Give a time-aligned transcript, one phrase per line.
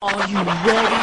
[0.00, 0.94] Are you ready?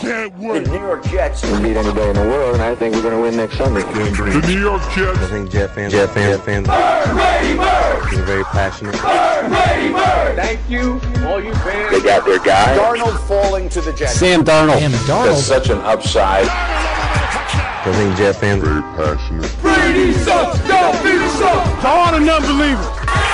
[0.00, 0.64] Can't wait.
[0.66, 0.70] The.
[0.70, 3.22] New York Jets can beat anybody in the world, and I think we're going to
[3.22, 3.80] win next Sunday.
[3.80, 5.18] The New York Jets.
[5.18, 8.96] I think Jet fans, Jet fans, fans, are very passionate.
[10.36, 11.90] Thank you, all you fans.
[11.90, 12.76] They got their guy.
[12.76, 14.12] Darnold falling to the Jets.
[14.12, 14.78] Sam Darnold.
[14.78, 15.36] Sam That's Darnold.
[15.36, 16.48] such an upside.
[16.50, 19.56] I think Jet fans, Very passionate.
[19.62, 20.58] Brady sucks.
[20.68, 21.80] Don't be sucks.
[21.80, 23.29] To all the non-believers.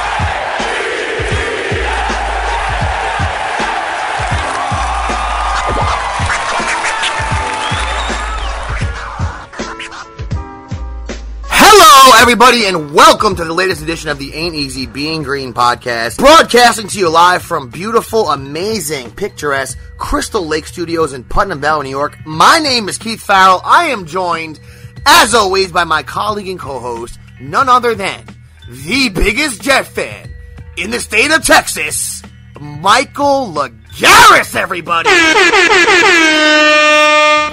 [12.27, 16.89] Everybody, and welcome to the latest edition of the Ain't Easy Being Green podcast, broadcasting
[16.89, 22.19] to you live from beautiful, amazing, picturesque Crystal Lake Studios in Putnam Valley, New York.
[22.27, 23.61] My name is Keith Farrell.
[23.65, 24.59] I am joined,
[25.07, 28.25] as always, by my colleague and co-host, none other than
[28.69, 30.29] the biggest Jet fan
[30.77, 32.25] in the state of Texas,
[32.61, 34.57] Michael Lagaris.
[34.57, 35.11] Everybody.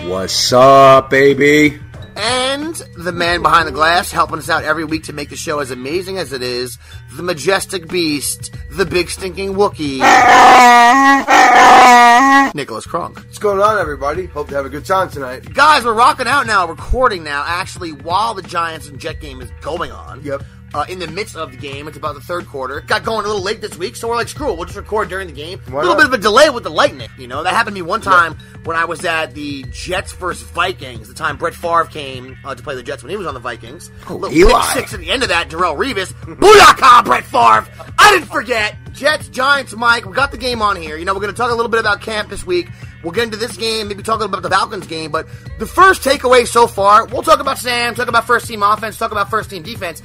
[0.10, 1.80] What's up, baby?
[2.16, 5.60] And the man behind the glass, helping us out every week to make the show
[5.60, 6.78] as amazing as it is,
[7.16, 10.00] the majestic beast, the big stinking Wookie,
[12.56, 13.18] Nicholas Kronk.
[13.18, 14.28] What's going on, everybody?
[14.28, 15.54] Hope to have a good time tonight.
[15.54, 19.52] Guys, we're rocking out now, recording now, actually, while the Giants and Jet game is
[19.62, 20.24] going on.
[20.24, 20.44] Yep.
[20.74, 22.82] Uh, in the midst of the game, it's about the third quarter.
[22.82, 25.08] Got going a little late this week, so we're like, screw it, we'll just record
[25.08, 25.60] during the game.
[25.68, 25.98] Why a little not?
[25.98, 27.44] bit of a delay with the lightning, you know.
[27.44, 31.08] That happened to me one time when I was at the Jets versus Vikings.
[31.08, 33.40] The time Brett Favre came uh, to play the Jets when he was on the
[33.40, 33.92] Vikings.
[34.10, 34.74] Oh, little Eli.
[34.74, 36.12] six at the end of that, Darrelle Revis.
[36.14, 37.68] Booyaka, Brett Favre!
[38.00, 38.76] I didn't forget.
[38.94, 40.06] Jets, Giants, Mike.
[40.06, 40.98] We got the game on here.
[40.98, 42.70] You know, we're going to talk a little bit about camp this week.
[43.04, 45.12] We'll get into this game, maybe talk about the Falcons game.
[45.12, 45.28] But
[45.60, 49.12] the first takeaway so far, we'll talk about Sam, talk about first team offense, talk
[49.12, 50.02] about first team defense.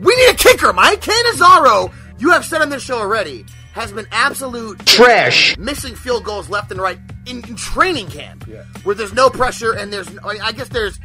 [0.00, 1.00] We need a kicker, Mike.
[1.00, 5.56] Catanzaro, you have said on this show already, has been absolute Trash.
[5.58, 8.44] missing field goals left and right in, in training camp,
[8.84, 10.98] where there's no pressure and there's I I guess there's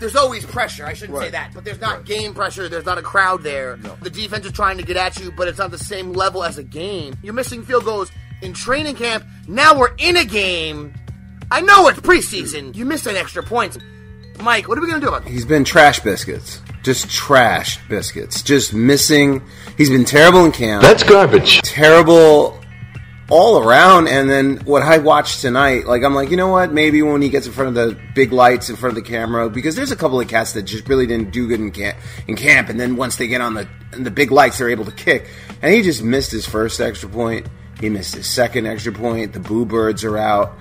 [0.00, 0.84] there's always pressure.
[0.84, 2.68] I shouldn't say that, but there's not game pressure.
[2.68, 3.76] There's not a crowd there.
[4.02, 6.58] The defense is trying to get at you, but it's not the same level as
[6.58, 7.16] a game.
[7.22, 8.10] You're missing field goals
[8.42, 9.24] in training camp.
[9.48, 10.92] Now we're in a game.
[11.50, 12.74] I know it's preseason.
[12.74, 13.78] You missed an extra point.
[14.40, 15.32] Mike, what are we gonna do about this?
[15.32, 16.60] He's been trash biscuits.
[16.86, 18.42] Just trash biscuits.
[18.42, 19.42] Just missing.
[19.76, 20.82] He's been terrible in camp.
[20.82, 21.60] That's garbage.
[21.62, 22.60] terrible
[23.28, 24.06] all around.
[24.06, 26.72] And then what I watched tonight, like I'm like, you know what?
[26.72, 29.50] Maybe when he gets in front of the big lights, in front of the camera,
[29.50, 31.98] because there's a couple of cats that just really didn't do good in camp.
[32.28, 34.84] In camp, and then once they get on the in the big lights, they're able
[34.84, 35.26] to kick.
[35.62, 37.48] And he just missed his first extra point.
[37.80, 39.32] He missed his second extra point.
[39.32, 40.52] The Boo Birds are out.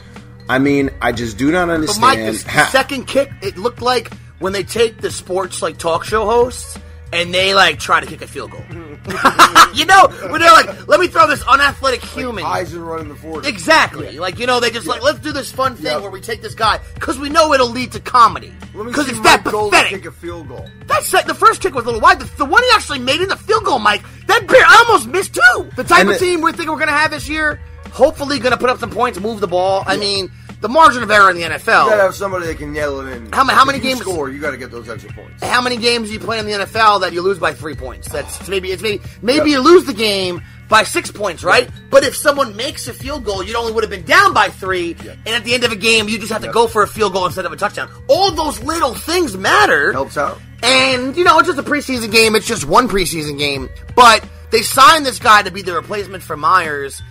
[0.50, 2.02] I mean, I just do not But understand.
[2.02, 5.78] Mike, this the how- second kick, it looked like when they take the sports like
[5.78, 6.78] talk show hosts
[7.14, 8.62] and they like try to kick a field goal.
[9.74, 13.16] you know, when they're like, "Let me throw this unathletic human." Eyes are running the
[13.16, 13.48] forty.
[13.48, 14.18] Exactly.
[14.20, 16.02] Like you know, they just like let's do this fun thing Yep.
[16.02, 18.52] where we take this guy because we know it'll lead to comedy.
[18.74, 19.92] Because it's that pathetic.
[19.92, 20.68] Kick a field goal.
[20.88, 22.20] That's the first kick was a little wide.
[22.20, 25.08] The, the one he actually made in the field goal, Mike, that bear I almost
[25.08, 25.70] missed too.
[25.76, 28.40] The type And of the- team we think we're going to have this year, hopefully
[28.40, 29.84] going to put up some points, move the ball.
[29.88, 30.30] I mean,
[30.62, 31.86] the margin of error in the NFL.
[31.86, 33.32] You gotta have somebody that can nail it in.
[33.32, 34.30] How how many games- score?
[34.30, 35.44] You gotta get those extra points.
[35.44, 38.08] how many games do you play in the NFL that you lose by three points?
[38.10, 41.70] That's maybe it's maybe maybe you lose the game by six points, right?
[41.92, 44.96] But if someone makes a field goal, you only would have been down by three,
[45.26, 47.14] and at the end of a game, you just have to go for a field
[47.14, 47.90] goal instead of a touchdown.
[48.08, 49.92] All those little things matter.
[49.92, 50.40] Helps out.
[50.64, 52.36] And, you know, it's just a preseason game.
[52.36, 53.70] It's just one preseason game.
[53.96, 57.04] But they signed this guy to be the replacement for Myers.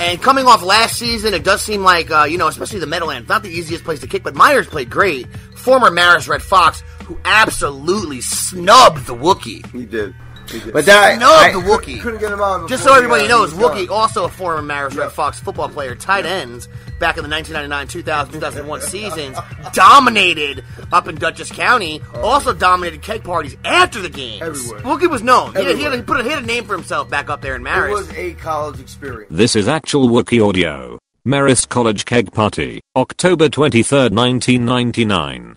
[0.00, 3.28] And coming off last season, it does seem like, uh, you know, especially the Meadowlands,
[3.28, 5.26] not the easiest place to kick, but Myers played great.
[5.56, 9.64] Former Marist Red Fox, who absolutely snubbed the Wookiee.
[9.72, 10.14] He did.
[10.50, 10.72] He did.
[10.72, 12.00] But that Snubbed I- the Wookiee.
[12.00, 12.66] couldn't get him on.
[12.66, 15.02] Just so everybody knows, he was Wookie, also a former Marist Yeah.
[15.02, 16.66] Red Fox football player, tight ends
[17.00, 19.36] back in the 1999, 2000, 2001 seasons,
[19.72, 22.00] dominated up in Dutchess County.
[22.16, 24.42] Also dominated keg parties after the games.
[24.42, 24.80] Everywhere.
[24.82, 25.52] Wookie was known.
[25.56, 27.40] He had, he, had, he put a, he had a name for himself back up
[27.40, 27.92] there in It Marist.
[27.92, 29.32] was a college experience.
[29.34, 30.98] This is actual Wookie audio.
[31.26, 35.56] Marist College Keg Party, October 23rd, 1999.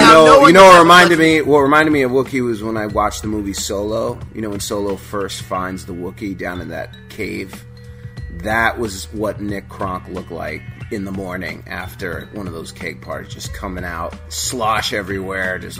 [0.00, 1.40] You know, no you know what reminded me?
[1.42, 4.18] What reminded me of Wookiee was when I watched the movie Solo.
[4.34, 7.64] You know, when Solo first finds the Wookiee down in that cave,
[8.42, 13.00] That was what Nick Kronk looked like in the morning after one of those cake
[13.02, 15.78] parties, just coming out, slosh everywhere, just.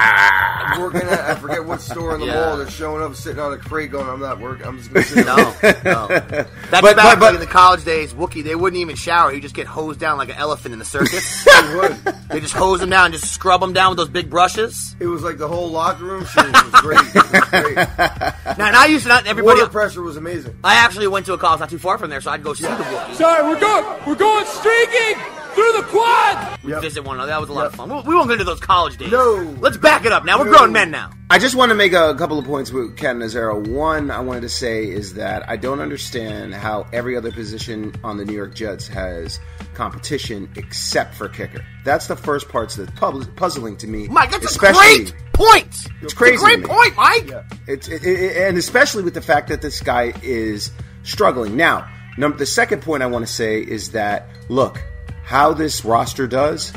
[0.00, 0.74] Ah.
[0.74, 2.34] I'm working at I forget what store in the Yeah.
[2.34, 2.56] mall.
[2.58, 4.66] They're showing up, sitting on a crate, going, "I'm not working.
[4.66, 5.36] I'm just going to sit." No,
[5.84, 6.06] no.
[6.08, 8.12] That's But- back but- but- in the college days.
[8.14, 9.32] Wookie, they wouldn't even shower.
[9.32, 11.46] You just get hosed down like an elephant in the circus.
[11.58, 11.96] They would.
[12.30, 14.94] they just hose them down, and just scrub them down with those big brushes.
[15.00, 17.00] It was like the whole locker room shit was great.
[17.00, 17.76] It was great.
[17.76, 19.58] Now, and I used to not everybody.
[19.60, 20.56] Water pressure was amazing.
[20.62, 22.64] I actually went to a college not too far from there, so I'd go see
[22.64, 23.14] the Wookiee.
[23.16, 23.84] Sorry, we're going.
[24.06, 25.16] We're going streaking
[25.58, 26.58] through the quad.
[26.62, 26.82] We Yep.
[26.82, 27.30] visit one another.
[27.32, 27.88] That was a lot of fun.
[27.88, 29.10] We, we won't go into those college days.
[29.10, 29.56] No.
[29.60, 30.38] Let's back it up now.
[30.38, 30.58] We're No.
[30.58, 31.10] grown men now.
[31.30, 33.58] I just want to make a couple of points with Catanzaro.
[33.68, 38.16] One, I wanted to say is that I don't understand how every other position on
[38.16, 39.38] the New York Jets has
[39.74, 41.64] competition except for kicker.
[41.84, 42.90] That's the first part that's
[43.36, 44.08] puzzling to me.
[44.08, 45.86] Mike, that's especially, a great point.
[46.02, 46.66] It's crazy a great to me.
[46.68, 47.28] point, Mike.
[47.28, 47.42] Yeah.
[47.66, 50.70] It's it, it, and especially with the fact that this guy is
[51.02, 51.56] struggling.
[51.56, 54.82] Now, num- the second point I want to say is that look
[55.28, 56.72] how this roster does.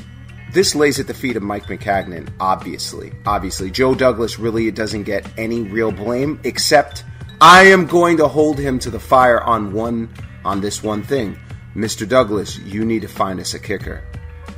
[0.52, 2.28] This lays at the feet of Mike Maccagnan.
[2.38, 7.06] Obviously, obviously, Joe Douglas really doesn't get any real blame except
[7.40, 10.10] I am going to hold him to the fire on one
[10.44, 11.40] on this one thing,
[11.78, 12.06] Mr.
[12.06, 12.58] Douglas.
[12.58, 14.04] You need to find us a kicker.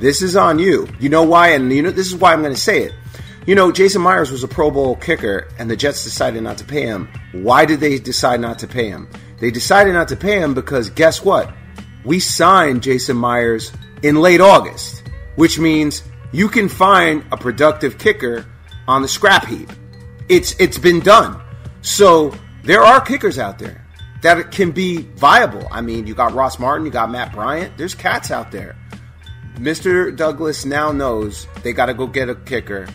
[0.00, 0.88] This is on you.
[0.98, 1.50] You know why?
[1.50, 2.94] And you know this is why I'm going to say it.
[3.46, 6.64] You know, Jason Myers was a Pro Bowl kicker, and the Jets decided not to
[6.64, 7.08] pay him.
[7.30, 9.08] Why did they decide not to pay him?
[9.38, 11.54] They decided not to pay him because guess what?
[12.04, 15.02] We signed Jason Myers in late August,
[15.36, 16.02] which means
[16.32, 18.46] you can find a productive kicker
[18.88, 19.70] on the scrap heap.
[20.28, 21.40] It's it's been done.
[21.82, 23.84] So there are kickers out there
[24.22, 25.68] that can be viable.
[25.70, 27.76] I mean, you got Ross Martin, you got Matt Bryant.
[27.76, 28.74] There's cats out there.
[29.56, 30.14] Mr.
[30.16, 32.88] Douglas now knows they got to go get a kicker.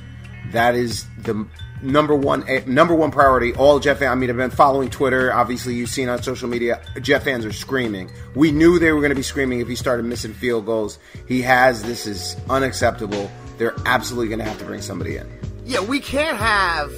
[0.51, 1.47] That is the
[1.81, 3.53] number one eh, number one priority.
[3.53, 4.11] All Jet fans.
[4.11, 5.33] I mean, I've been following Twitter.
[5.33, 6.81] Obviously, you've seen on social media.
[7.01, 8.11] Jet fans are screaming.
[8.35, 10.99] We knew they were going to be screaming if he started missing field goals.
[11.27, 11.83] He has.
[11.83, 13.29] This is unacceptable.
[13.57, 15.29] They're absolutely going to have to bring somebody in.
[15.65, 16.91] Yeah, we can't have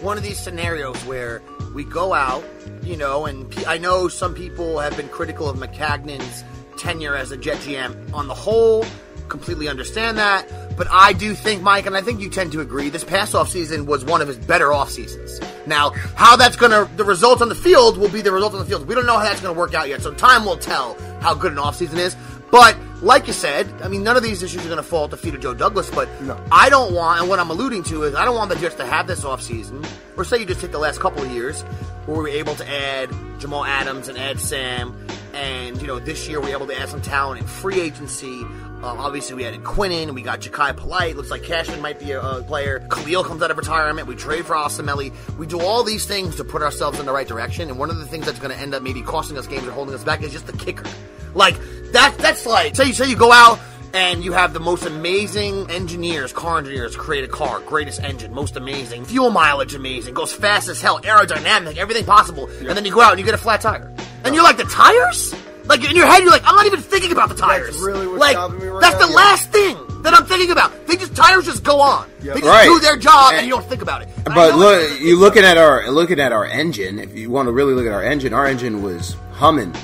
[0.00, 1.42] one of these scenarios where
[1.74, 2.44] we go out,
[2.82, 6.42] you know, and I know some people have been critical of Maccagnan's
[6.78, 8.12] tenure as a Jet GM.
[8.12, 8.84] On the whole,
[9.28, 10.46] completely understand that,
[10.76, 13.48] but I do think, Mike, and I think you tend to agree, this past off
[13.48, 15.40] season was one of his better off seasons.
[15.66, 18.60] Now, how that's going to, the results on the field will be the results on
[18.60, 18.86] the field.
[18.86, 21.34] We don't know how that's going to work out yet, so time will tell how
[21.34, 22.16] good an off season is.
[22.50, 25.10] But like you said, I mean, none of these issues are going to fall at
[25.10, 25.90] the feet of Joe Douglas.
[25.90, 26.08] But
[26.52, 28.86] I don't want, and what I'm alluding to is, I don't want the Jets to
[28.86, 29.84] have this offseason,
[30.16, 31.62] or say you just take the last couple of years,
[32.06, 34.96] where we were able to add Jamal Adams and add Sam,
[35.34, 38.40] and you know this year we were able to add some talent in free agency.
[38.82, 41.14] Um, obviously, we added Quinnen, we got Jachai Polite.
[41.14, 42.80] Looks like Cashman might be a, player.
[42.90, 44.08] Kalil comes out of retirement.
[44.08, 45.14] We trade for Osemele.
[45.38, 47.70] We do all these things to put ourselves in the right direction.
[47.70, 49.70] And one of the things that's going to end up maybe costing us games or
[49.70, 50.90] holding us back is just the kicker.
[51.34, 51.56] Like
[51.92, 52.16] that.
[52.18, 53.60] That's like say you say you go out
[53.94, 58.56] and you have the most amazing engineers, car engineers, create a car, greatest engine, most
[58.56, 63.00] amazing, fuel mileage amazing, goes fast as hell, aerodynamic, everything possible, and then you go
[63.00, 63.94] out and you get a flat tire,
[64.24, 65.32] and you're like the tires.
[65.68, 67.76] Like in your head, you're like, I'm not even thinking about the tires.
[67.78, 69.16] really what's like stopping me right that's now, the yeah.
[69.16, 70.86] last thing that I'm thinking about.
[70.86, 72.08] They just tires just go on.
[72.20, 72.66] They just Right.
[72.66, 74.08] do their job, and, And- you don't think about it.
[74.24, 76.98] And I But know look, it's- you looking at our looking at our engine.
[76.98, 79.74] If you want to really look at our engine, our engine was humming.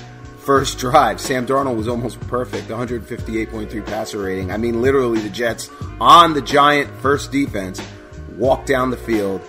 [0.44, 4.50] First drive, Sam Darnold was almost perfect, 158.3 passer rating.
[4.50, 5.70] I mean, literally, the Jets
[6.00, 7.80] on the giant first defense
[8.36, 9.40] walked down the field,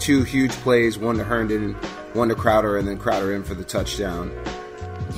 [0.00, 1.74] two huge plays, one to Herndon,
[2.14, 4.32] one to Crowder, and then Crowder in for the touchdown.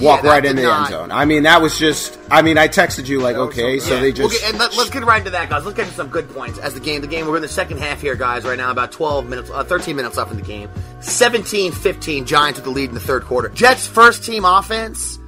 [0.00, 1.12] Walk that right in the not- end zone.
[1.12, 2.18] I mean, that was just.
[2.30, 4.00] I mean, I texted you like, okay, so so Yeah.
[4.00, 4.40] they just.
[4.40, 5.64] get- and let, us get right into that, guys.
[5.64, 7.00] Let's get to some good points as the game.
[7.00, 7.26] The game.
[7.26, 8.44] We're in the second half here, guys.
[8.44, 10.68] Right now, about 12 minutes, uh, 13 minutes left in the game.
[11.00, 13.48] 17-15, Giants with the lead in the third quarter.
[13.50, 15.18] Jets' first team offense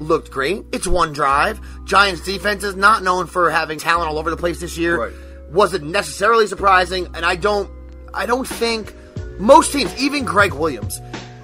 [0.00, 0.64] looked great.
[0.72, 1.60] It's one drive.
[1.84, 4.98] Giants' defense is not known for having talent all over the place this year.
[5.00, 5.12] Right.
[5.50, 7.70] Wasn't necessarily surprising, and I don't.
[8.14, 8.94] I don't think
[9.38, 11.00] most teams, even Gregg Williams,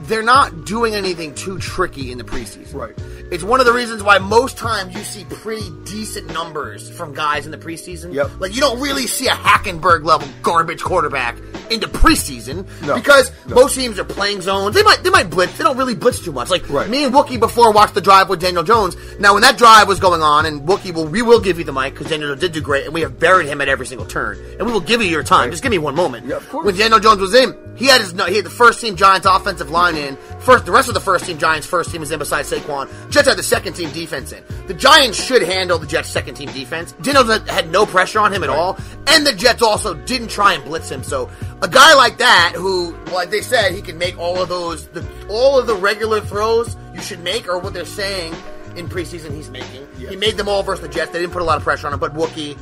[0.09, 2.75] they're not doing anything too tricky in the preseason.
[2.75, 2.99] Right.
[3.31, 7.45] It's one of the reasons why most times you see pretty decent numbers from guys
[7.45, 8.15] in the preseason.
[8.15, 8.31] Yep.
[8.41, 11.37] Like you don't really see a Hackenberg level garbage quarterback
[11.71, 12.95] into preseason No.
[12.95, 13.57] because No.
[13.57, 14.75] most teams are playing zones.
[14.75, 15.59] They might they might blitz.
[15.59, 16.49] They don't really blitz too much.
[16.51, 16.89] Like Right.
[16.89, 18.97] me and Wookie before watched the drive with Daniel Jones.
[19.19, 21.73] Now when that drive was going on, and Wookie will we will give you the
[21.73, 24.07] mic because Daniel Jones did do great, and we have buried him at every single
[24.07, 25.51] turn, and we will give you your time.
[25.51, 26.27] Just give me one moment.
[26.27, 26.65] Yeah, of course.
[26.65, 29.71] When Daniel Jones was in, he had his he had the first team Giants offensive
[29.71, 30.17] line in.
[30.41, 32.89] First, the rest of the first team Giants first team is in besides Saquon.
[33.11, 34.45] Jets had the second team defense in.
[34.67, 36.93] The Giants should handle the Jets second team defense.
[37.01, 40.65] Dino had no pressure on him at all, and the Jets also didn't try and
[40.65, 41.03] blitz him.
[41.03, 41.31] So
[41.63, 45.07] a guy like that, who like they said, he can make all of those the,
[45.29, 46.77] all of the regular throws.
[46.93, 48.35] You you should make, or what they're saying
[48.77, 49.87] in preseason he's making.
[49.97, 51.13] He made them all versus the Jets.
[51.13, 52.59] They didn't put a lot of pressure on him, but Wookie,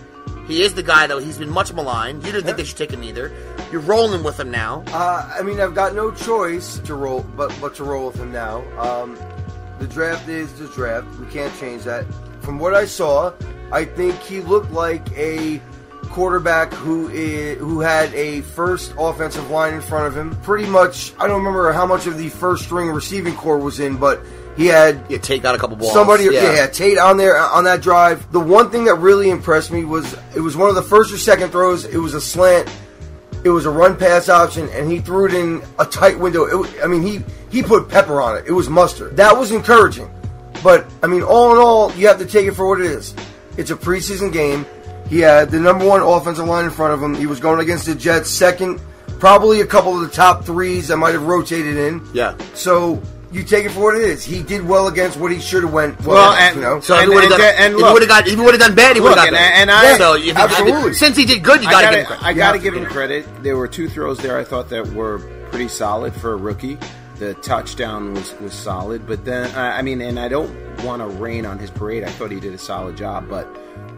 [0.46, 1.18] he is the guy though.
[1.18, 2.24] He's been much maligned.
[2.24, 3.32] You didn't think they should take him either.
[3.72, 4.84] You're rolling with him now.
[4.88, 8.32] Uh, I mean, I've got no choice to roll, but but to roll with him
[8.32, 8.62] now.
[8.78, 9.18] Um,
[9.78, 11.06] the draft is the draft.
[11.18, 12.06] We can't change that.
[12.40, 13.32] From what I saw,
[13.72, 15.60] I think he looked like a
[16.06, 20.34] quarterback who is, who had a first offensive line in front of him.
[20.42, 23.96] Pretty much, I don't remember how much of the first string receiving core was in,
[23.96, 24.20] but
[24.56, 25.92] he had You take out a couple balls.
[25.92, 26.66] Somebody, yeah.
[26.66, 28.30] Tate on there on that drive.
[28.32, 31.18] The one thing that really impressed me was it was one of the first or
[31.18, 31.84] second throws.
[31.84, 32.68] It was a slant.
[33.44, 36.64] It was a run pass option, and he threw it in a tight window.
[36.64, 38.44] It, I mean, he he put pepper on it.
[38.46, 39.16] It was mustard.
[39.16, 40.10] That was encouraging.
[40.64, 43.14] But I mean, all in all, you have to take it for what it is.
[43.56, 44.66] It's a preseason game.
[45.08, 47.14] He had the number one offensive line in front of him.
[47.14, 48.80] He was going against the Jets, second,
[49.20, 52.04] probably a couple of the top threes that might have rotated in.
[52.12, 52.36] Yeah.
[52.54, 53.00] So
[53.36, 54.24] you take it for what it is.
[54.24, 56.00] He did well against what he should have went.
[56.04, 56.80] Well, against, and- you know.
[56.80, 58.74] So And- he would have done, and he look- got, if he would have done
[58.74, 60.94] bad, he would have got and- and I- so if he- Absolutely.
[60.94, 62.24] since he did good, you got to give him credit.
[62.24, 63.42] I gotta give him credit.
[63.42, 65.18] There were two throws there I thought that were
[65.50, 66.78] pretty solid for a rookie.
[67.18, 70.50] The touchdown was, was solid, but then I I mean, and I don't
[70.84, 72.04] want to rain on his parade.
[72.04, 73.46] I thought he did a solid job, but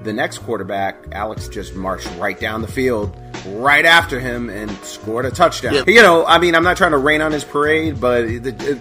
[0.02, 5.26] the next quarterback, Alex, just marched right down the field, right after him, and scored
[5.26, 5.74] a touchdown.
[5.74, 5.84] Yeah.
[5.86, 8.26] You know, I mean, I'm not trying to rain on his parade, but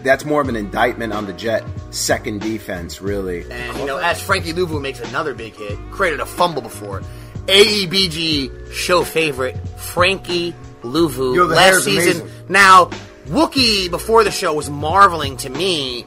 [0.04, 3.50] that's more of an indictment on the Jet second defense, really.
[3.50, 7.02] And you know, as Frankie Luvu makes another big hit, created a fumble before.
[7.48, 12.22] AEBG show favorite Frankie Luvu last season.
[12.22, 12.46] amazing.
[12.50, 12.90] Now,
[13.28, 16.06] Wookie before the show was marveling to me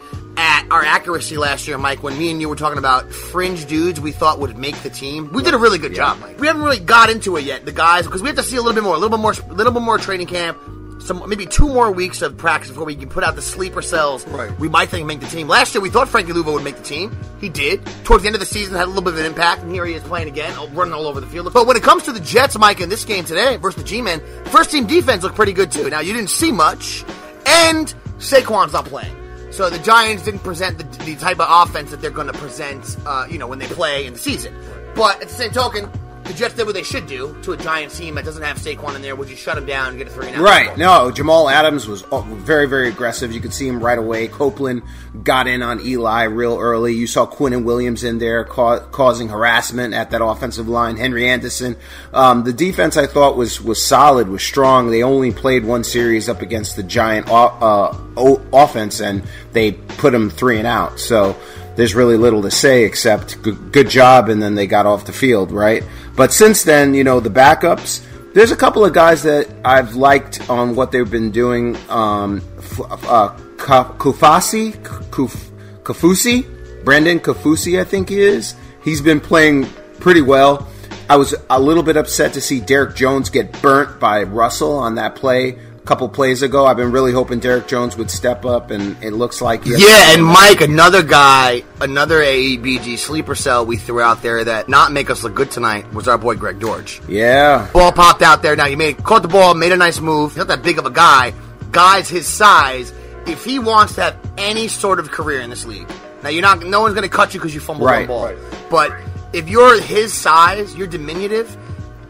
[0.61, 2.03] at our accuracy last year, Mike.
[2.03, 5.33] When me and you were talking about fringe dudes we thought would make the team,
[5.33, 6.39] we did a really good job, Mike.
[6.39, 8.61] We haven't really got into it yet, the guys, because we have to see a
[8.63, 10.59] little bit more, a little bit more, a little bit more training camp.
[11.01, 14.27] Some maybe two more weeks of practice before we can put out the sleeper cells.
[14.29, 14.57] Right.
[14.61, 15.49] We might think make the team.
[15.49, 17.17] Last year we thought Frankie Luvu would make the team.
[17.41, 17.85] He did.
[18.05, 19.87] Towards the end of the season had a little bit of an impact, and here
[19.87, 21.51] he is playing again, oh, running all over the field.
[21.55, 24.21] But when it comes to the Jets, Mike, in this game today versus the G-Men,
[24.47, 25.89] first team defense looked pretty good too.
[25.89, 27.03] Now you didn't see much,
[27.47, 29.17] and Saquon's not playing.
[29.51, 32.97] So the Giants didn't present the, the type of offense that they're going to present,
[33.05, 34.55] uh, you know, when they play in the season.
[34.95, 35.91] But at the same token,
[36.31, 38.95] the Jets did what they should do to a Giants team that doesn't have Saquon
[38.95, 40.43] in there, which you shut him down and get a three and out.
[40.43, 40.79] Right.
[40.79, 43.33] No, Jamal Adams was uh, very, very aggressive.
[43.33, 44.29] You could see him right away.
[44.29, 44.83] Copeland
[45.25, 46.95] got in on Eli real early.
[46.95, 50.97] You saw Quinnen Williams in there ca- causing harassment at that offensive line.
[50.97, 51.77] Henry Anderson.
[52.13, 54.91] Um, the defense I thought was was solid, was strong.
[54.91, 60.13] They only played one series up against the Giant uh, o- offense, and they put
[60.13, 61.01] them three and out.
[61.01, 61.37] So
[61.81, 65.15] there's really little to say except good, good job, and then they got off the
[65.15, 65.83] field, right?
[66.15, 68.05] But since then, you know, the backups.
[68.35, 71.79] There's a couple of guys that I've liked on what they've been doing.
[71.89, 72.43] Um,
[72.79, 75.51] uh, Kufasi, Kuf-
[75.83, 78.57] Kafusi, Brandon Kafusi, I think he is.
[78.85, 79.65] He's been playing
[80.01, 80.69] pretty well.
[81.09, 84.97] I was a little bit upset to see Derrick Jones get burnt by Russell on
[84.97, 85.59] that play
[85.91, 86.67] couple plays ago.
[86.67, 90.13] I've been really hoping Derrick Jones would step up, and it looks like he Yeah,
[90.15, 95.11] and Mike, another guy, another AEBG sleeper cell we threw out there that not make
[95.11, 97.01] us look good tonight was our boy Greg Dortch.
[97.09, 98.55] yeah, Ball popped out there.
[98.55, 100.31] Now you made caught the ball, made a nice move.
[100.31, 101.35] He's not that big of a guy.
[101.73, 102.93] Guys his size,
[103.27, 105.89] if he wants to have any sort of career in this league,
[106.23, 106.63] now you're not.
[106.65, 108.09] No one's going to cut you because you fumbled Right.
[108.09, 108.51] one ball.
[108.71, 108.93] But
[109.33, 111.57] if you're his size, you're diminutive.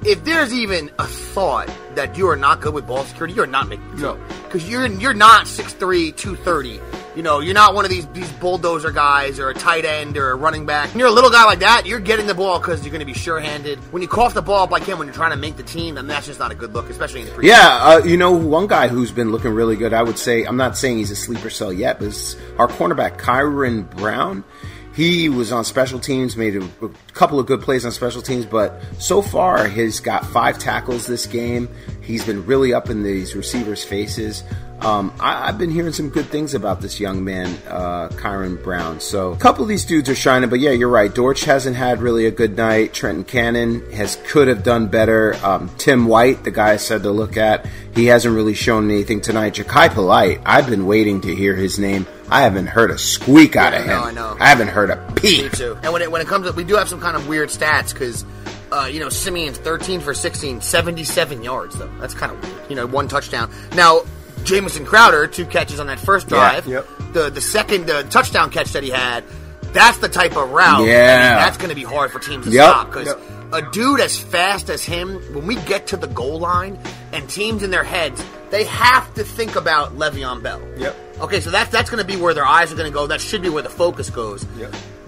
[0.05, 1.71] If there's even a thought
[2.01, 4.19] that you are not good with ball security, you're not making No.
[4.45, 6.81] because you're you're not 6'3", 230.
[7.17, 10.31] You know, you're not one of these these bulldozer guys or a tight end or
[10.31, 10.89] a running back.
[10.91, 13.05] When you're a little guy like that, you're getting the ball because you're going to
[13.07, 13.79] be sure-handed.
[13.93, 15.97] When you cough the ball up like him when you're trying to make the team,
[15.97, 17.49] then that's just not a good look, especially in the pre.
[17.49, 20.57] Yeah, uh, you know, one guy who's been looking really good, I would say, I'm
[20.57, 24.45] not saying he's a sleeper cell yet, but it's our cornerback, Kyron Brown.
[25.01, 28.45] He was on special teams, made a, a couple of good plays on special teams,
[28.45, 31.71] but so far he's got five tackles this game.
[32.03, 34.45] He's been really up in these receivers' faces.
[34.83, 39.01] Um, I, I've been hearing some good things about this young man, uh, Kyron Brown.
[39.01, 41.15] So a couple of these dudes are shining, but yeah, you're right.
[41.15, 42.93] Dortch hasn't had really a good night.
[42.93, 45.35] Trenton Cannon has could have done better.
[45.43, 47.65] Um, Tim White, the guy I said to look at,
[47.95, 49.55] he hasn't really shown anything tonight.
[49.55, 52.07] Jachai Polite, I've been waiting to hear his name.
[52.31, 54.03] I haven't heard a squeak out of I know, him.
[54.05, 54.37] I know.
[54.39, 55.45] I haven't heard a peep.
[55.45, 55.79] Me too.
[55.83, 57.93] And when it, when it comes up, we do have some kind of weird stats
[57.93, 58.25] because,
[58.73, 61.91] uh, you know, Siemian's 13 for 16, 77 yards, though.
[61.99, 62.71] That's kind of weird.
[62.71, 63.51] You know, one touchdown.
[63.75, 64.03] Now,
[64.45, 66.67] Jamison Crowder, two catches on that first drive.
[66.67, 66.87] yep.
[67.13, 69.25] The the second uh, touchdown catch that he had,
[69.73, 70.77] that's the type of route.
[70.77, 71.35] I mean, Yeah.
[71.45, 72.65] that's going to be hard for teams to Yep.
[72.71, 73.21] stop because Yep.
[73.53, 76.79] a dude as fast as him, when we get to the goal line
[77.13, 80.61] and teams in their heads, they have to think about Le'Veon Bell.
[80.79, 80.97] Yep.
[81.21, 83.07] Okay, so that's that's going to be where their eyes are going to go.
[83.07, 84.47] That should be where the focus goes.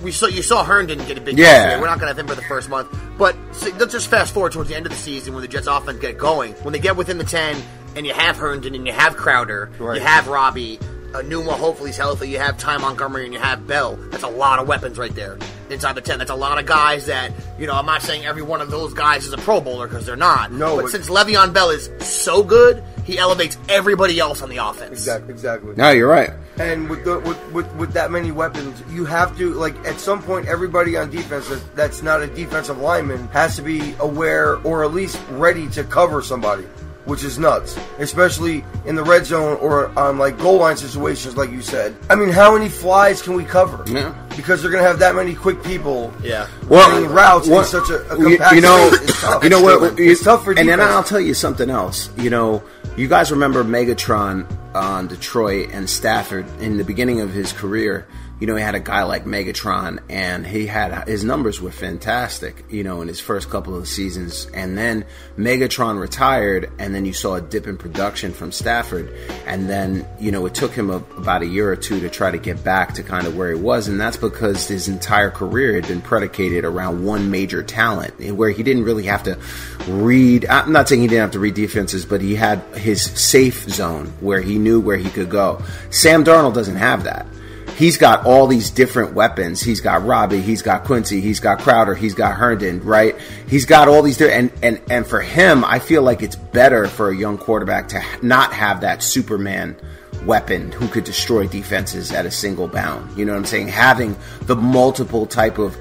[0.03, 1.47] We saw you saw Herndon get a big Yeah.
[1.47, 1.81] yesterday.
[1.81, 4.35] We're not going to have him for the first month, but so let's just fast
[4.35, 6.53] forward towards the end of the season when the Jets' offense get going.
[6.65, 7.57] When they get within the ten,
[7.97, 9.95] and you have Herndon and you have Crowder, Right.
[10.01, 10.79] you have Robbie,
[11.15, 11.53] uh, Numa.
[11.53, 12.29] Hopefully he's healthy.
[12.29, 13.97] You have Ty Montgomery and you have Bell.
[14.11, 15.39] That's a lot of weapons right there
[15.73, 16.19] inside the ten.
[16.19, 17.75] That's a lot of guys that you know.
[17.75, 20.53] I'm not saying every one of those guys is a Pro Bowler because they're not.
[20.53, 24.59] No, but but- since Le'Veon Bell is so good, he elevates everybody else on the
[24.59, 24.93] offense.
[24.93, 25.33] Exactly.
[25.33, 25.75] Exactly.
[25.77, 26.31] No, you're right.
[26.59, 30.23] And with, the, with with with that many weapons, you have to like at some
[30.23, 34.85] point everybody on defense that, that's not a defensive lineman has to be aware or
[34.85, 36.67] at least ready to cover somebody,
[37.05, 41.51] which is nuts, especially in the red zone or on like goal line situations, like
[41.51, 41.97] you said.
[42.09, 43.85] I mean, how many flies can we cover?
[43.87, 44.15] Yeah.
[44.37, 46.13] Because they're gonna have that many quick people.
[46.23, 46.49] Yeah.
[46.65, 49.21] running routes in such a, a you, compact you know, space.
[49.21, 49.45] Tough.
[49.45, 49.99] you know what?
[49.99, 50.81] It's tough for And then.
[50.81, 52.11] I'll tell you something else.
[52.17, 52.63] You know,
[52.97, 58.07] you guys remember Megatron on Detroit and Stafford in the beginning of his career.
[58.43, 62.65] You know, he had a guy like Megatron, and he had his numbers were fantastic.
[62.69, 65.05] You know, in his first couple of seasons, and then
[65.39, 69.15] Megatron retired, and then you saw a dip in production from Stafford,
[69.47, 72.33] and then you know it took him a, about a year or two to try
[72.33, 75.77] to get back to kind of where he was, and that's because his entire career
[75.77, 79.39] had been predicated around one major talent, where he didn't really have to
[79.87, 80.47] read.
[80.47, 84.07] I'm not saying he didn't have to read defenses, but he had his safe zone
[84.19, 85.63] where he knew where he could go.
[85.91, 87.25] Sam Darnold doesn't have that.
[87.77, 89.61] He's got all these different weapons.
[89.63, 93.17] He's got Robbie, he's got Quincy, he's got Crowder, he's got Herndon, right?
[93.49, 96.87] He's got all these different, and, and, and for him, I feel like it's better
[96.87, 99.77] for a young quarterback to not have that Superman
[100.27, 103.17] weapon who could destroy defenses at a single bound.
[103.17, 103.69] You know what I'm saying?
[103.69, 105.77] Having the multiple type of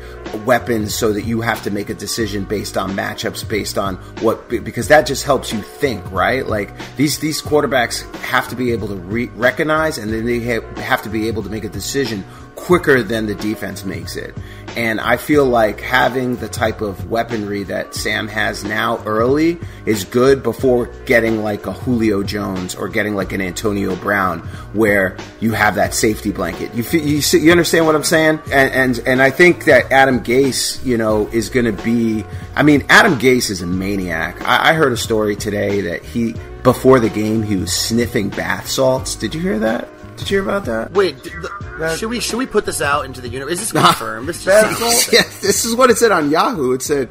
[0.45, 4.49] weapons so that you have to make a decision based on matchups, based on what
[4.49, 6.45] because that just helps you think, right?
[6.45, 10.63] Like these these quarterbacks have to be able to re- recognize and then they have,
[10.77, 12.23] have to be able to make a decision
[12.61, 14.35] quicker than the defense makes it.
[14.77, 20.05] And I feel like having the type of weaponry that Sam has now early is
[20.05, 24.39] good before getting like a Julio Jones or getting like an Antonio Brown,
[24.71, 26.73] where you have that safety blanket.
[26.73, 28.39] You you, you understand what I'm saying?
[28.45, 32.23] And, and and I think that Adam Gase, you know, is going to be.
[32.55, 34.41] I mean, Adam Gase is a maniac.
[34.47, 38.69] I, I heard a story today that he before the game he was sniffing bath
[38.69, 39.15] salts.
[39.15, 39.89] Did you hear that?
[40.21, 40.91] Did you hear about that?
[40.93, 43.53] Wait, d- the, should we should we put this out into the universe?
[43.53, 44.27] Is this confirmed?
[44.29, 45.13] This Bath just salt?
[45.13, 46.73] yeah, this is what it said on Yahoo.
[46.73, 47.09] It said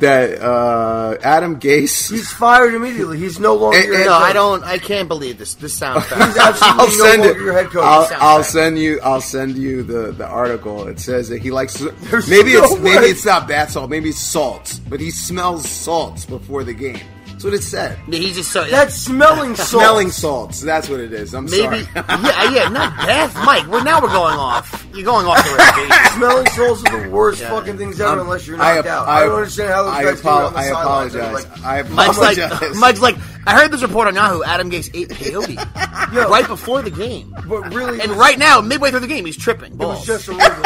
[0.00, 2.10] that uh, Adam Gase.
[2.10, 3.16] He's fired immediately.
[3.18, 3.78] He's no longer.
[3.78, 4.28] And- your and- head no, coach.
[4.28, 4.64] I don't.
[4.64, 5.54] I can't believe this.
[5.54, 6.36] This sounds He's bad.
[6.36, 7.44] absolutely I'll no send longer it.
[7.44, 7.84] your head coach.
[7.84, 9.00] I'll, I'll send you.
[9.04, 10.88] I'll send you the, the article.
[10.88, 11.74] It says that he likes.
[11.74, 12.80] There's maybe no it's way.
[12.94, 13.88] maybe it's not bath salt.
[13.88, 14.80] Maybe it's salts.
[14.80, 17.00] But he smells salts before the game.
[17.38, 17.96] That's what it said.
[18.08, 19.68] He's just so That's smelling salt.
[19.68, 20.60] Smelling salts.
[20.60, 21.34] That's what it is.
[21.36, 21.84] I'm maybe.
[21.84, 21.86] sorry.
[21.94, 23.64] yeah, yeah, not Beth, Mike.
[23.68, 24.84] We're now we're going off.
[24.92, 26.04] You're going off the reservation.
[26.16, 27.50] Smelling salts are the worst Yeah.
[27.50, 29.06] fucking things ever, Um, unless you're I knocked ap- out.
[29.08, 31.32] I- I, don't understand how those I guys apo- on the I apologize.
[31.32, 32.74] Like, I Mike's like.
[32.76, 34.42] Mike's like, I heard this report on Yahoo.
[34.42, 36.28] Adam Gase ate peyote Yo.
[36.28, 39.74] right before the game, but really, and right now, midway through the game, he's tripping.
[39.74, 40.06] it was Balls.
[40.06, 40.62] just a little.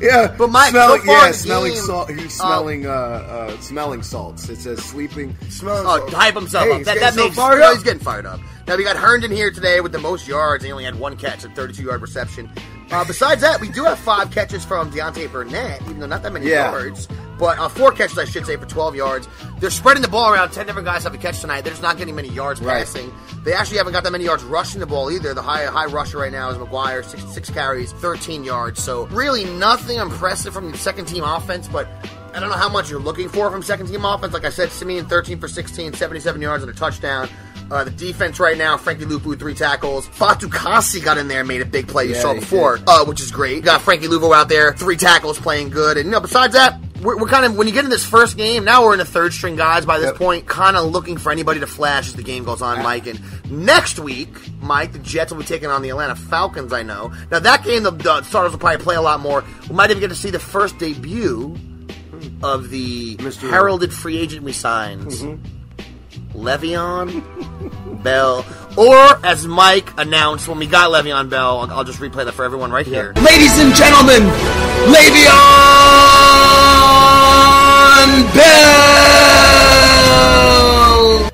[0.00, 2.10] Yeah, But Mike, smelling, yeah, smelling game, salt.
[2.10, 4.48] He's uh, smelling, uh, uh, smelling salts.
[4.48, 5.36] It says sleeping.
[5.48, 6.82] smelling Oh, hype himself Hey, up.
[6.82, 8.40] That, that so makes fired no, he's getting fired up.
[8.66, 10.64] Now we got Herndon here today with the most yards.
[10.64, 12.50] He only had one catch, a 32 yard reception.
[12.90, 16.32] Uh, besides that, we do have five catches from Deontay Burnett, even though not that
[16.32, 16.70] many Yeah.
[16.70, 17.08] yards.
[17.38, 19.28] But uh, four catches, I should say, for 12 yards.
[19.60, 20.50] They're spreading the ball around.
[20.52, 21.62] 10 different guys have a catch tonight.
[21.62, 22.78] They're just not getting many yards Right.
[22.78, 23.12] passing.
[23.44, 25.34] They actually haven't got that many yards rushing the ball either.
[25.34, 28.82] The high high rusher right now is McGuire, six, six carries, 13 yards.
[28.82, 31.86] So really nothing impressive from the second team offense, but
[32.34, 34.32] I don't know how much you're looking for from second team offense.
[34.34, 37.28] Like I said, Siemian 13 for 16, 77 yards and a touchdown.
[37.70, 40.06] Uh, the defense right now, Frankie Lupu, three tackles.
[40.08, 43.20] Fatukasi got in there and made a big play you Yeah, saw before, uh, which
[43.20, 43.64] is great.
[43.64, 45.96] got Frankie Luvu out there, three tackles, playing good.
[45.96, 48.36] And, you know, besides that, we're, we're kind of, when you get in this first
[48.36, 50.16] game, now we're in the third string guys by this Yep.
[50.16, 53.06] point, kind of looking for anybody to flash as the game goes on, Mike.
[53.06, 54.28] And next week,
[54.62, 57.12] Mike, the Jets will be taking on the Atlanta Falcons, I know.
[57.30, 59.44] Now, that game, the, the starters will probably play a lot more.
[59.68, 61.56] We might even get to see the first debut
[62.42, 63.48] of the Mr.
[63.50, 65.06] heralded free agent we signed.
[65.06, 65.52] Mm-hmm.
[66.34, 68.44] Le'Veon Bell.
[68.76, 72.44] Or, as Mike announced when we got Le'Veon Bell, I'll, I'll just replay that for
[72.44, 73.12] everyone right here.
[73.16, 74.22] Ladies and gentlemen,
[74.92, 76.45] Le'Veon
[78.34, 79.76] Bell.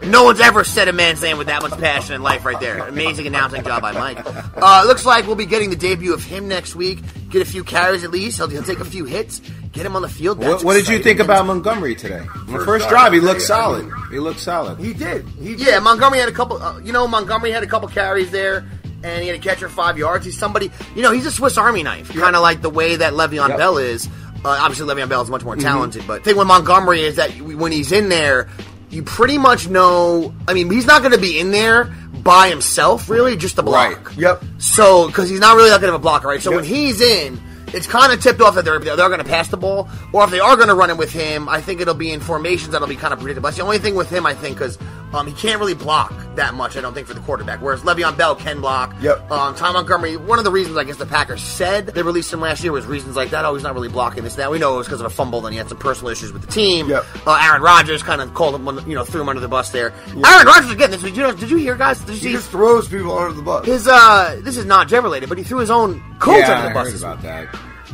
[0.04, 2.78] No one's ever said a man's name with that much passion in life right there.
[2.86, 4.18] Amazing announcing job by Mike.
[4.56, 6.98] Uh, looks like we'll be getting the debut of him next week.
[7.30, 8.36] Get a few carries at least.
[8.36, 9.40] He'll, he'll take a few hits.
[9.72, 10.36] Get him on the field.
[10.38, 12.26] What, That's what did you think about Montgomery today?
[12.48, 13.90] The first drive, he looked solid.
[14.10, 14.78] He looked solid.
[14.78, 15.26] He did.
[15.40, 15.66] He did.
[15.66, 16.62] Yeah, Montgomery had a couple.
[16.62, 18.66] Uh, you know, Montgomery had a couple carries there,
[19.02, 20.26] and he had a catch for five yards.
[20.26, 23.14] He's somebody, you know, he's a Swiss Army knife, kind of like the way that
[23.14, 23.56] Le'Veon Yep.
[23.58, 24.10] Bell is.
[24.44, 25.46] Uh, obviously, Le'Veon Bell is much Mm-hmm.
[25.48, 28.48] more talented, but the thing with Montgomery is that when he's in there,
[28.90, 30.34] you pretty much know.
[30.48, 31.84] I mean, he's not going to be in there
[32.22, 34.08] by himself, really, just to block.
[34.08, 34.18] Right.
[34.18, 34.44] Yep.
[34.58, 36.40] So, because he's not really that good of a blocker, right?
[36.42, 36.56] So Yep.
[36.60, 39.56] when he's in, it's kind of tipped off that they're they're going to pass the
[39.56, 42.12] ball, or if they are going to run it with him, I think it'll be
[42.12, 43.46] in formations that'll be kind of predictable.
[43.46, 44.76] That's the only thing with him, I think, because
[45.12, 46.76] um, he can't really block that much.
[46.76, 48.94] I don't think for the quarterback, whereas Le'Veon Bell can block.
[49.00, 49.30] Yep.
[49.30, 52.40] Um, Ty Montgomery, one of the reasons I guess the Packers said they released him
[52.40, 53.44] last year was reasons like that.
[53.44, 54.38] Oh, he's not really blocking this.
[54.38, 56.32] Now we know it was because of a fumble, and he had some personal issues
[56.32, 56.88] with the team.
[56.88, 57.04] Yep.
[57.26, 59.92] Uh, Aaron Rodgers kind of called him, you know, threw him under the bus there.
[60.08, 60.90] Aaron Rodgers again.
[60.90, 61.98] This did you know, did you hear guys?
[62.00, 63.66] Did you He see just throws people under the bus.
[63.66, 66.62] his uh this is not Jeff related, but he threw his own coach yeah, under
[66.64, 66.86] the I bus.
[66.86, 67.46] heard this about that.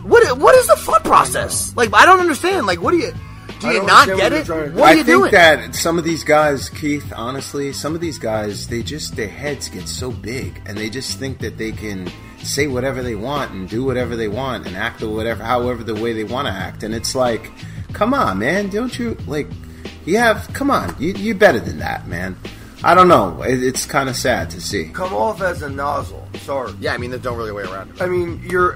[0.02, 1.74] What what is the thought process?
[1.76, 2.66] Like I don't understand.
[2.66, 3.12] Like what do you
[3.61, 4.35] do I you don't not understand get what it?
[4.35, 4.79] they're trying to do.
[4.81, 8.83] What I think that some of these guys, Keith, honestly, some of these guys, they
[8.83, 12.11] just their heads get so big, and they just think that they can
[12.42, 15.94] say whatever they want and do whatever they want and act or whatever, however the
[15.94, 17.51] way they want to act, and it's like,
[17.92, 19.49] come on, man, don't you like?
[20.07, 22.37] You have, come on, you you're better than that, man.
[22.85, 23.42] I don't know.
[23.42, 24.88] It, it's kind of sad to see.
[24.90, 26.29] Come off as a nozzle.
[26.37, 26.73] Sorry.
[26.79, 28.01] yeah, I mean there's no really way around it.
[28.01, 28.75] I mean, you're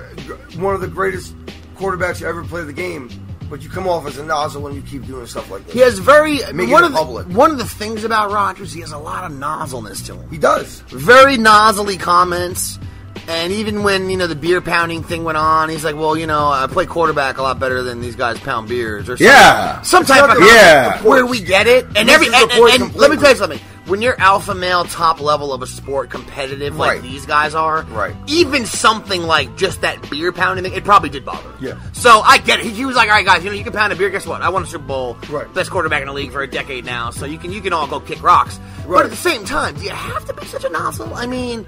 [0.56, 1.36] one of the greatest
[1.76, 3.08] quarterbacks to ever play the game,
[3.52, 5.74] but you come off as a nozzle when you keep doing stuff like this.
[5.74, 7.02] He has very Make one of the,
[7.36, 8.72] one of the things about Rogers.
[8.72, 10.30] He has a lot of nozzleness to him.
[10.30, 10.80] He does.
[10.88, 12.78] very nozzly comments.
[13.28, 16.26] And even when you know the beer pounding thing went on, he's like, "Well, you
[16.26, 19.26] know, I play quarterback a lot better than these guys pound beers." Or something.
[19.26, 19.82] Yeah.
[19.82, 21.00] some type of Yeah.
[21.02, 21.84] where we get it.
[21.94, 23.60] And This every and, and- and let me tell you something.
[23.86, 27.02] When you're alpha male, top level of a sport, competitive like Right.
[27.02, 28.14] these guys are, Right.
[28.28, 31.42] Even something like just that beer pounding thing, it probably did bother.
[31.50, 31.56] him.
[31.60, 31.74] Yeah.
[31.92, 32.66] So I get it.
[32.66, 34.08] He, he was like, "All right, guys, you know, you can pound a beer.
[34.08, 34.40] Guess what?
[34.40, 35.16] I won a Super Bowl.
[35.28, 35.52] Right.
[35.52, 37.10] Best quarterback in the league for a decade now.
[37.10, 38.58] So you can you can all go kick rocks.
[38.86, 38.96] Right.
[38.98, 41.12] But at the same time, do you have to be such a nozzle?
[41.14, 41.66] I mean,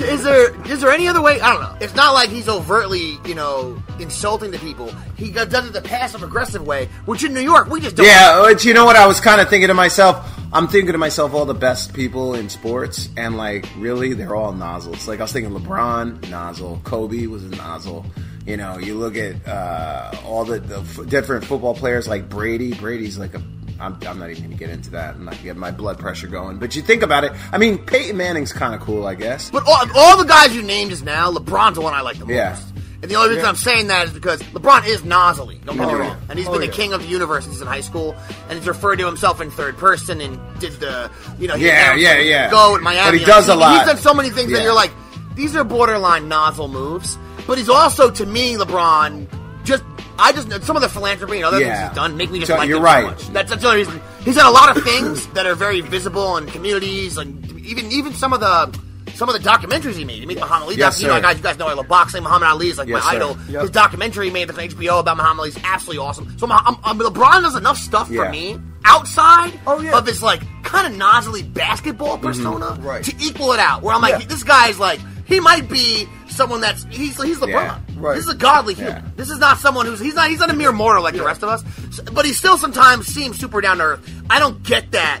[0.00, 1.40] is there is there any other way?
[1.40, 1.76] I don't know.
[1.80, 4.92] It's not like he's overtly, you know, insulting the people.
[5.16, 8.06] He does it the passive aggressive way, which in New York we just don't.
[8.06, 8.96] Yeah, but you know what?
[8.96, 10.32] I was kind of thinking to myself.
[10.56, 14.54] I'm thinking to myself, all the best people in sports, and like, really, they're all
[14.54, 15.06] nozzles.
[15.06, 16.80] Like, I was thinking LeBron, nozzle.
[16.82, 18.06] Kobe was a nozzle.
[18.46, 22.72] You know, you look at uh, all the, the f- different football players, like Brady.
[22.72, 23.42] Brady's like a.
[23.78, 25.16] I'm, I'm not even going to get into that.
[25.16, 26.58] I'm not getting my blood pressure going.
[26.58, 27.32] But you think about it.
[27.52, 29.50] I mean, Peyton Manning's kind of cool, I guess.
[29.50, 32.24] But all, all the guys you named just now, LeBron's the one I like the
[32.24, 32.34] most.
[32.34, 32.58] Yeah.
[33.06, 35.64] And the only reason I'm saying that is because LeBron is nozzly.
[35.64, 36.08] Don't get me Oh, wrong.
[36.08, 36.16] yeah.
[36.28, 36.72] And he's Oh, been the yeah.
[36.72, 38.16] king of the universe since in high school.
[38.48, 42.18] And he's referred to himself in third person and did the, you know, Yeah, yeah,
[42.18, 42.50] yeah.
[42.50, 43.12] Go at Miami.
[43.12, 43.78] But he does a lot.
[43.78, 44.90] He's done so many things that you're like,
[45.36, 47.16] these are borderline nozzle moves.
[47.46, 49.28] But he's also, to me, LeBron,
[49.64, 49.84] just,
[50.18, 51.76] I just, some of the philanthropy and other Yeah.
[51.76, 53.02] things he's done make me just So like you're him right.
[53.02, 53.32] so much.
[53.32, 54.00] That's, that's the only reason.
[54.24, 58.12] He's done a lot of things that are very visible in communities and even, even
[58.14, 58.76] some of the,
[59.16, 60.20] some of the documentaries he made.
[60.20, 61.88] He made the Muhammad Ali Yes, doc- You know, guys, you guys know I love
[61.88, 62.22] boxing.
[62.22, 63.16] Muhammad Ali is like Yes, my sir.
[63.16, 63.38] idol.
[63.48, 63.62] Yep.
[63.62, 66.38] His documentary he made on HBO about Muhammad Ali is absolutely awesome.
[66.38, 68.24] So I'm, um, I'm, um, LeBron does enough stuff Yeah.
[68.24, 69.96] for me outside Oh, yeah.
[69.98, 72.26] of his like kind of nozzly basketball mm-hmm.
[72.26, 73.02] persona Right.
[73.04, 73.82] to equal it out.
[73.82, 74.26] Where I'm like, Yeah.
[74.26, 77.48] this guy's like he might be someone that's he's he's LeBron.
[77.48, 77.78] Yeah.
[77.96, 78.14] Right.
[78.14, 78.84] This is a godly Yeah.
[79.00, 79.12] human.
[79.16, 81.42] This is not someone who's he's not he's not a mere mortal like the rest
[81.42, 81.64] of us.
[81.88, 84.10] S- But he still sometimes seems super down to earth.
[84.30, 85.20] I don't get that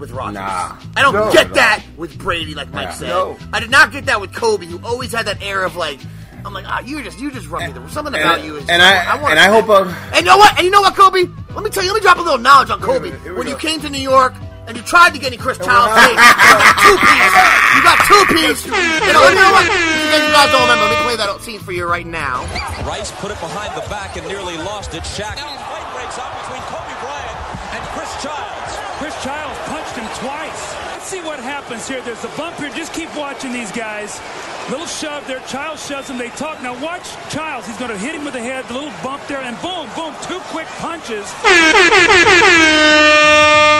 [0.00, 0.34] with Rodgers.
[0.34, 0.76] Nah.
[0.96, 1.30] I don't No.
[1.32, 2.94] get that with Brady, like Mike Yeah.
[2.94, 3.08] said.
[3.08, 3.36] No.
[3.52, 6.00] I did not get that with Kobe, who always had that air of like,
[6.44, 7.72] I'm like, ah, you just you just run me.
[7.78, 8.64] The, something And- about you is.
[8.68, 9.64] and I- wanna and I snap.
[9.66, 10.56] hope, uh, and you know what?
[10.56, 11.28] And you know what, Kobe?
[11.54, 11.92] Let me tell you.
[11.92, 13.10] Let me drop a little knowledge on Kobe.
[13.10, 13.58] minute, here we when you go.
[13.60, 14.32] came to New York
[14.66, 17.34] and you tried to get in Chris And Child's what you got two piece.
[17.76, 18.64] You got two piece.
[18.64, 19.66] You know, you know what?
[19.66, 22.06] Just in case you guys don't remember, let me play that scene for you right
[22.06, 22.40] now.
[22.86, 25.02] Rice put it behind the back and nearly lost it.
[25.02, 25.36] Shaq.
[25.36, 27.36] Now fight breaks out between Kobe Bryant
[27.76, 28.89] and Chris Childs.
[29.00, 30.74] Chris Childs punched him twice.
[30.92, 32.02] Let's see what happens here.
[32.02, 32.68] There's a bump here.
[32.68, 34.20] Just keep watching these guys.
[34.68, 35.40] Little shove there.
[35.48, 36.18] Childs shoves him.
[36.18, 36.62] They talk.
[36.62, 37.66] Now watch Childs.
[37.66, 38.66] He's going to hit him with the head.
[38.66, 39.40] The little bump there.
[39.40, 40.14] And boom, boom.
[40.28, 41.24] Two quick punches.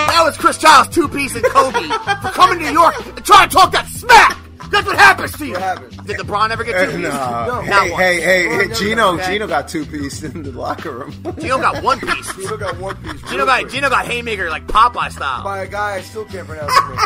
[0.09, 1.87] That was Chris Childs, two piece, and Kobe
[2.23, 4.40] for coming to New York and trying to talk that smack.
[4.71, 5.53] That's what happens to you.
[5.53, 6.07] What happened?
[6.07, 7.03] Did LeBron ever get two piece?
[7.03, 7.11] no.
[7.11, 7.61] No.
[7.63, 8.01] Not Hey, one.
[8.01, 9.33] hey, hey, hey, Geno, okay.
[9.33, 11.13] Geno got two piece in the locker room.
[11.39, 12.35] Geno got one piece.
[12.37, 13.21] Geno got one piece.
[13.23, 13.73] Geno real got quick.
[13.73, 15.43] Geno got haymaker like Popeye style.
[15.45, 16.97] by a guy I still can't pronounce his name.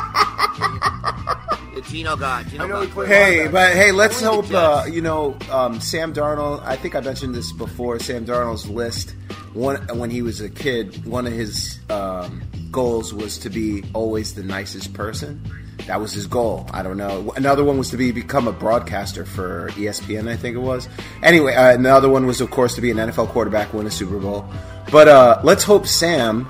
[1.75, 3.09] Yeah, Geno got Geno I know he played.
[3.09, 6.63] Hey, but hey, let's hope uh, you know um, Sam Darnold.
[6.65, 7.99] I think I mentioned this before.
[7.99, 9.15] Sam Darnold's list.
[9.55, 14.35] One when he was a kid, one of his um, goals was to be always
[14.35, 15.41] the nicest person.
[15.87, 16.67] That was his goal.
[16.73, 17.33] I don't know.
[17.37, 20.29] Another one was to be become a broadcaster for ESPN.
[20.29, 20.89] I think it was.
[21.23, 24.19] Anyway, uh, another one was of course to be an NFL quarterback, win a Super
[24.19, 24.47] Bowl.
[24.91, 26.49] But uh, let's hope Sam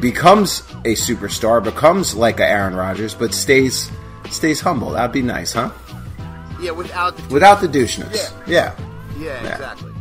[0.00, 3.90] becomes a superstar, becomes like a Aaron Rodgers, but stays
[4.30, 4.90] stays humble.
[4.92, 5.70] That'd be nice, huh?
[6.60, 8.32] Yeah, without the without the doucheness.
[8.46, 8.74] Yeah.
[9.16, 9.52] Yeah, Yeah.
[9.52, 9.91] exactly.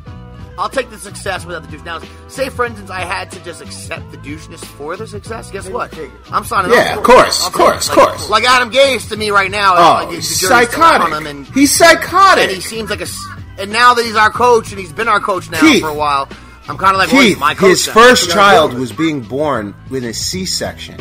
[0.57, 1.83] I'll take the success without the douche.
[1.85, 5.49] Now, say for instance, I had to just accept the doucheness for the success.
[5.51, 5.97] Guess what?
[6.31, 6.97] I'm signing Yeah, off.
[6.99, 8.29] of course, of course, of course.
[8.29, 9.73] Like Adam Gase to me right now.
[9.75, 11.13] Oh, like, he's the jury's still out psychotic.
[11.13, 12.43] on him, and He's psychotic.
[12.45, 13.03] and he seems like a.
[13.03, 15.81] s- And now that he's our coach and he's been our coach now Keith.
[15.81, 16.27] for a while,
[16.67, 17.69] I'm kind of like, well, Keith, my coach.
[17.71, 17.93] his now.
[17.93, 20.99] first child was being born with a C-section.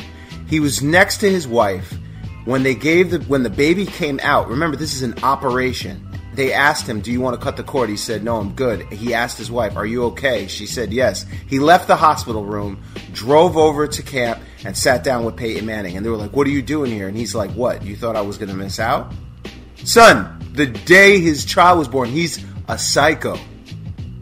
[0.49, 1.93] He was next to his wife
[2.45, 4.49] when they gave the when the baby came out.
[4.49, 6.07] Remember, this is an operation.
[6.41, 8.91] They asked him, "Do you want to cut the cord?" He said, "No, I'm good."
[8.91, 12.79] He asked his wife, "Are you okay?" She said, "Yes." He left the hospital room,
[13.13, 15.99] drove over to camp, and sat down with Peyton Manning.
[15.99, 17.85] And they were like, "What are you doing here?" And he's like, "What?
[17.85, 19.13] You thought I was going to miss out?"
[19.85, 23.39] Son, the day his child was born, he's a psycho.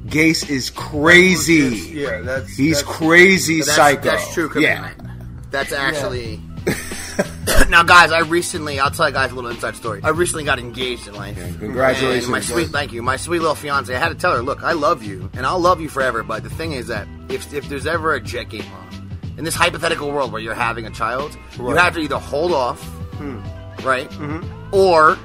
[0.06, 2.00] Gase is crazy.
[2.00, 4.10] Yeah, that's He's that's- crazy That's, psycho.
[4.10, 4.90] that's true Yeah.
[5.52, 6.40] That's actually.
[7.68, 10.00] Now, guys, I recently, I'll tell you guys a little inside story.
[10.02, 11.36] I recently got engaged in life.
[11.58, 12.24] congratulations.
[12.24, 13.02] And my sweet, thank you.
[13.02, 15.60] My sweet little fiance, I had to tell her, look, I love you, and I'll
[15.60, 18.64] love you forever, but the thing is that if, if there's ever a jet game
[18.72, 18.88] on,
[19.38, 22.82] in this hypothetical world where you're having a child, you have to either hold off,
[23.18, 23.38] Hmm.
[23.86, 24.08] right?
[24.10, 24.74] Mm-hmm.
[24.74, 25.16] Or.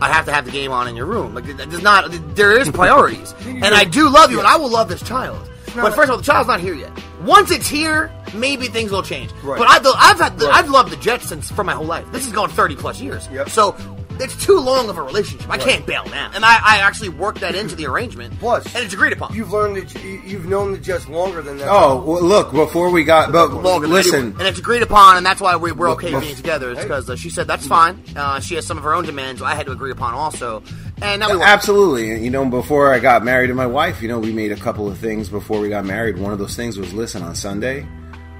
[0.00, 1.34] I have to have the game on in your room.
[1.34, 4.88] Like, there's not, there is priorities, and I do love you, and I will love
[4.88, 5.38] this child.
[5.74, 6.92] But first of all, the child's not here yet.
[7.22, 9.30] Once it's here, maybe things will change.
[9.42, 9.58] Right.
[9.58, 10.56] But I've, I've had, the, Right.
[10.64, 12.10] I've loved the Jets since for my whole life.
[12.12, 13.28] This has gone thirty plus years.
[13.32, 13.48] Yep.
[13.50, 13.76] So
[14.20, 15.48] it's too long of a relationship.
[15.48, 18.36] I can't bail now, and I, I actually worked that into the arrangement.
[18.40, 19.32] Plus, and it's agreed upon.
[19.32, 21.68] You've learned that you, you've known the Jets longer than that.
[21.70, 24.38] Oh, well, look, before we got, but Longer listen, anyone.
[24.40, 26.72] and it's agreed upon, and that's why we, we're okay Bef- being together.
[26.72, 28.02] It's because uh, she said that's fine.
[28.16, 29.40] Uh, she has some of her own demands.
[29.40, 30.64] I had to agree upon also,
[31.00, 31.46] and now we work.
[31.46, 32.20] absolutely.
[32.20, 34.88] You know, before I got married to my wife, you know, we made a couple
[34.88, 36.18] of things before we got married.
[36.18, 37.86] One of those things was, listen, on Sunday,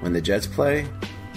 [0.01, 0.87] when the Jets play,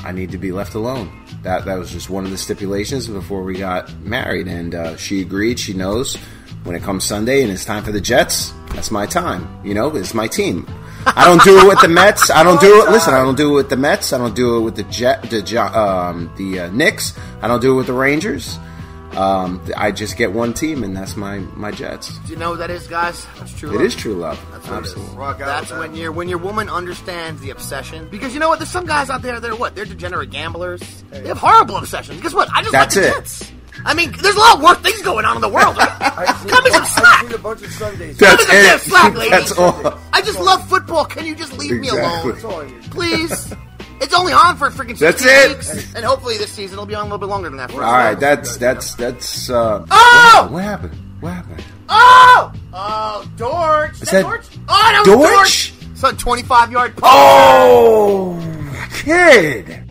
[0.04, 1.12] I need to be left alone.
[1.44, 5.22] That that was just one of the stipulations before we got married, and uh, she
[5.22, 5.60] agreed.
[5.60, 6.18] She knows
[6.64, 9.48] when it comes Sunday and it's time for the Jets, that's my time.
[9.64, 10.68] You know, it's my team.
[11.06, 12.30] I don't do it with the Mets.
[12.30, 12.92] I don't do it.
[12.92, 14.14] Listen, I don't do it with the Mets.
[14.14, 17.18] I don't do it with the Jet, the um, the uh, Knicks.
[17.42, 18.60] I don't do it with the Rangers.
[19.18, 22.18] Um, I just get one team, and that's my my Jets.
[22.20, 23.26] Do you know what that is, guys?
[23.38, 23.70] That's true.
[23.72, 23.82] It love.
[23.86, 24.40] is true love.
[24.52, 24.78] That's what.
[24.78, 25.16] Absolutely.
[25.18, 25.80] Rock That's with that.
[25.90, 28.08] when your when your woman understands the obsession.
[28.10, 28.60] Because you know what?
[28.60, 29.76] There's some guys out there that are what?
[29.76, 30.82] They're degenerate gamblers.
[31.12, 32.22] They have horrible obsessions.
[32.22, 32.50] Guess what?
[32.54, 33.14] I just That's like the it.
[33.16, 33.52] Jets.
[33.84, 35.76] I mean, there's a lot of worse things going on in the world.
[35.80, 37.22] I've Cut me some I've slack.
[37.26, 38.18] seen a bunch of Sundays.
[38.18, 38.82] Cut That's me some damn it.
[38.82, 39.30] slack, lady.
[39.32, 40.00] That's all.
[40.14, 41.06] I just love football.
[41.06, 42.82] Can you just leave me alone, That's all I need.
[42.92, 43.54] please?
[44.02, 45.50] It's only on for freaking 16 That's it.
[45.76, 47.72] weeks, and hopefully this season it'll be on a little bit longer than that.
[47.72, 47.84] For.
[47.84, 49.50] All right, that's that's that's.
[49.50, 50.48] Uh, Oh!
[50.52, 50.94] What happened?
[51.20, 51.64] What happened?
[51.88, 52.52] Oh!
[52.74, 53.94] Oh, Dortch.
[53.94, 54.46] Is, that that Dortch?
[54.68, 55.74] Oh, that was Dortch?
[55.80, 55.92] Dortch.
[55.92, 56.94] It's a 25 yard.
[57.04, 58.40] Oh,
[58.92, 59.84] kid!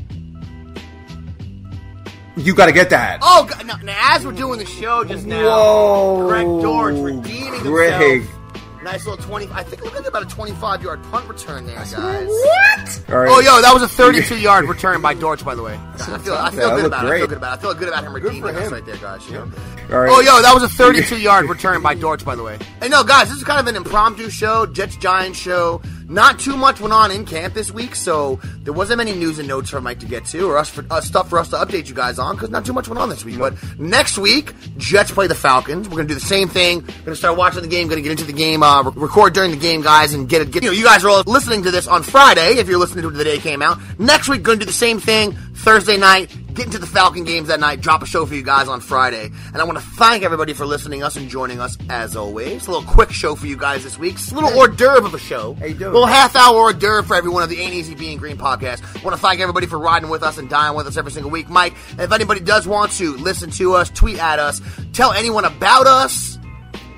[2.36, 3.18] You got to get that.
[3.22, 3.66] Oh, God.
[3.66, 8.22] Now, now, as we're doing the show just now, Whoa, Greg Dortch redeeming Greg.
[8.22, 8.39] himself.
[8.82, 9.48] Nice little 20.
[9.52, 11.94] I think look at about a 25 yard punt return there, guys.
[11.94, 13.04] What?
[13.10, 13.28] All right.
[13.30, 15.78] Oh, yo, that was a 32 yard return by Dortch, by the way.
[15.94, 17.10] I feel, I feel good looked about it.
[17.12, 17.58] I feel good about it.
[17.58, 19.26] I feel good about him redeeming for us right there, guys.
[19.26, 19.52] You know?
[19.92, 20.10] All right.
[20.10, 22.58] Oh, yo, that was a 32 yard return by Dortch, by the way.
[22.80, 25.82] Hey, no, guys, this is kind of an impromptu show, Jets Giants show.
[26.10, 29.46] Not too much went on in camp this week, so there wasn't many news and
[29.46, 31.88] notes for Mike to get to, or us for uh, stuff for us to update
[31.88, 33.38] you guys on, because not too much went on this week.
[33.38, 35.88] But next week, Jets play the Falcons.
[35.88, 36.80] We're gonna do the same thing.
[36.80, 37.86] We're gonna start watching the game.
[37.86, 38.64] Gonna get into the game.
[38.64, 40.52] Uh, re- record during the game, guys, and get it.
[40.52, 42.58] You know, you guys are all listening to this on Friday.
[42.58, 43.78] If you're listening to it the day it came out.
[44.00, 45.30] Next week, gonna do the same thing.
[45.54, 48.68] Thursday night, get into the Falcon games that night, drop a show for you guys
[48.68, 49.30] on Friday.
[49.52, 52.66] And I want to thank everybody for listening us and joining us as always.
[52.66, 54.14] A little quick show for you guys this week.
[54.14, 55.54] It's a little hors d'oeuvre of a show.
[55.54, 55.82] Hey, dude.
[55.82, 58.82] A little half hour hors d'oeuvre for everyone of the Ain't Easy Being Green podcast.
[58.82, 61.30] I want to thank everybody for riding with us and dying with us every single
[61.30, 61.48] week.
[61.48, 64.60] Mike, if anybody does want to listen to us, tweet at us,
[64.92, 66.38] tell anyone about us,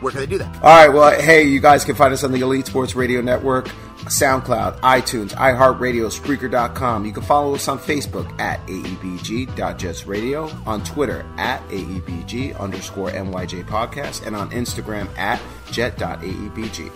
[0.00, 0.54] where can they do that?
[0.56, 0.88] All right.
[0.88, 3.68] Well, hey, you guys can find us on the Elite Sports Radio Network,
[4.04, 7.04] SoundCloud, iTunes, iHeartRadio, Spreaker.com.
[7.04, 14.26] You can follow us on Facebook at AEBG.JetsRadio, on Twitter at AEBG underscore NYJ Podcast,
[14.26, 16.90] and on Instagram at Jet.AEBG.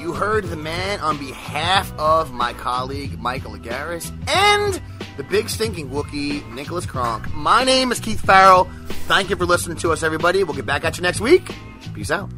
[0.00, 4.80] You heard the man on behalf of my colleague Michael Agaris and
[5.16, 7.32] the big stinking Wookie Nicholas Kronk.
[7.34, 8.64] My name is Keith Farrell.
[9.06, 10.42] Thank you for listening to us, everybody.
[10.42, 11.54] We'll get back at you next week.
[11.94, 12.30] Peace out.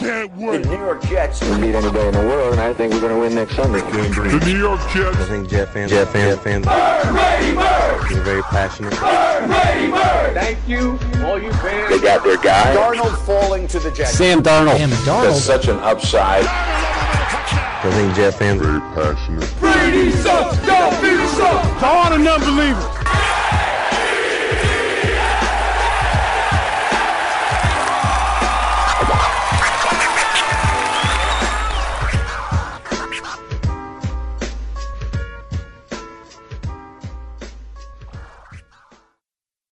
[0.00, 3.12] The New York Jets can beat anybody in the world, and I think we're going
[3.14, 3.80] to win next Sunday.
[3.80, 5.16] The New York Jets.
[5.16, 8.94] I think Jet fans, Jet fans, fans, They're very passionate.
[10.34, 11.90] Thank you, all you fans.
[11.90, 12.76] They got their guy.
[12.76, 14.12] Darnold falling to the Jets.
[14.12, 14.78] Sam Darnold.
[15.04, 16.44] That's such an upside.
[16.46, 19.52] I think Jet fans are very passionate.
[19.58, 20.58] Brady sucks.
[20.64, 21.80] Don't be sucks.
[21.80, 22.84] To all the non-believers.